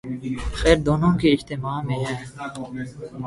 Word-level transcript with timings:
خیر 0.59 0.77
دونوں 0.87 1.11
کے 1.19 1.27
اجتماع 1.33 1.79
میں 1.81 1.99
ہے۔ 2.05 2.15